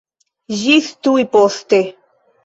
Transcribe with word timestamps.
Ĝis 0.61 0.87
tuj 1.07 1.25
poste! 1.35 1.83